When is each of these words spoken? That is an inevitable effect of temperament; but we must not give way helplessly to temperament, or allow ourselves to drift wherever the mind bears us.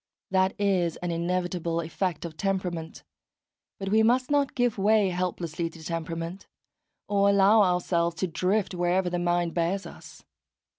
That 0.31 0.55
is 0.59 0.95
an 1.03 1.11
inevitable 1.11 1.79
effect 1.79 2.25
of 2.25 2.35
temperament; 2.35 3.03
but 3.77 3.89
we 3.89 4.01
must 4.01 4.31
not 4.31 4.55
give 4.55 4.79
way 4.79 5.09
helplessly 5.09 5.69
to 5.69 5.83
temperament, 5.83 6.47
or 7.07 7.29
allow 7.29 7.61
ourselves 7.61 8.15
to 8.15 8.27
drift 8.27 8.73
wherever 8.73 9.11
the 9.11 9.19
mind 9.19 9.53
bears 9.53 9.85
us. 9.85 10.23